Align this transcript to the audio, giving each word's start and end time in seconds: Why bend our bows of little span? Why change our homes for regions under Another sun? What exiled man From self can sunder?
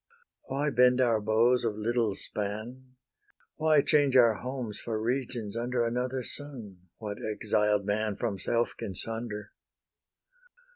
Why 0.45 0.71
bend 0.71 0.99
our 0.99 1.21
bows 1.21 1.63
of 1.63 1.75
little 1.77 2.15
span? 2.15 2.95
Why 3.57 3.83
change 3.83 4.15
our 4.17 4.33
homes 4.41 4.79
for 4.79 4.99
regions 4.99 5.55
under 5.55 5.85
Another 5.85 6.23
sun? 6.23 6.87
What 6.97 7.19
exiled 7.23 7.85
man 7.85 8.15
From 8.15 8.39
self 8.39 8.71
can 8.75 8.95
sunder? 8.95 9.51